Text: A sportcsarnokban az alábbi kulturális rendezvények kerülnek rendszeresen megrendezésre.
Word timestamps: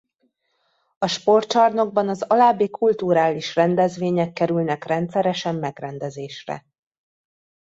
A 0.99 1.07
sportcsarnokban 1.07 2.07
az 2.09 2.21
alábbi 2.21 2.69
kulturális 2.69 3.55
rendezvények 3.55 4.33
kerülnek 4.33 4.83
rendszeresen 4.83 5.55
megrendezésre. 5.55 6.65